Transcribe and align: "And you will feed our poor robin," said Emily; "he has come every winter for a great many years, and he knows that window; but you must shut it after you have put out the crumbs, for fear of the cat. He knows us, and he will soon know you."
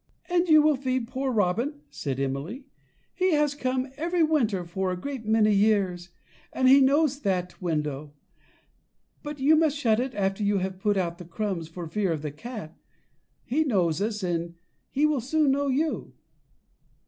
"And 0.27 0.49
you 0.49 0.63
will 0.63 0.77
feed 0.77 1.03
our 1.09 1.13
poor 1.13 1.31
robin," 1.31 1.81
said 1.91 2.19
Emily; 2.19 2.65
"he 3.13 3.33
has 3.33 3.53
come 3.53 3.91
every 3.97 4.23
winter 4.23 4.65
for 4.65 4.89
a 4.91 4.97
great 4.97 5.27
many 5.27 5.53
years, 5.53 6.09
and 6.51 6.67
he 6.67 6.81
knows 6.81 7.19
that 7.19 7.61
window; 7.61 8.11
but 9.21 9.39
you 9.39 9.55
must 9.55 9.77
shut 9.77 9.99
it 9.99 10.15
after 10.15 10.41
you 10.41 10.57
have 10.57 10.79
put 10.79 10.97
out 10.97 11.19
the 11.19 11.25
crumbs, 11.25 11.67
for 11.67 11.85
fear 11.87 12.11
of 12.11 12.23
the 12.23 12.31
cat. 12.31 12.75
He 13.43 13.63
knows 13.63 14.01
us, 14.01 14.23
and 14.23 14.55
he 14.89 15.05
will 15.05 15.21
soon 15.21 15.51
know 15.51 15.67
you." 15.67 16.13